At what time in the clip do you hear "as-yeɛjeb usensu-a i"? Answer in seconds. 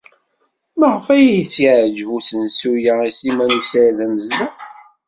1.41-3.11